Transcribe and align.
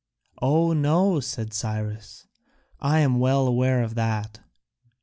"Oh, 0.41 0.73
no," 0.73 1.19
said 1.19 1.53
Cyrus, 1.53 2.25
"I 2.79 3.01
am 3.01 3.19
well 3.19 3.45
aware 3.45 3.83
of 3.83 3.93
that." 3.93 4.39